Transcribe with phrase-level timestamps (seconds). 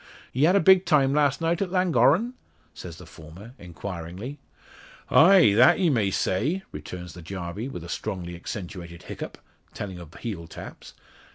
[0.33, 2.33] "Ye had a big time last night at Llangorren?"
[2.73, 4.39] says the former, inquiringly.
[5.11, 5.53] "Ah!
[5.53, 9.37] that ye may say," returns the Jarvey, with a strongly accentuated hiccup,
[9.75, 10.95] telling of heel taps.